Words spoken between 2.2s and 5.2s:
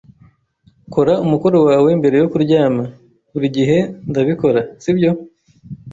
yo kuryama." "Buri gihe ndabikora, sibyo?"